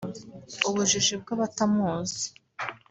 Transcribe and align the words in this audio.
Ubujiji 0.67 1.13
bw’abatamuzi 1.21 2.25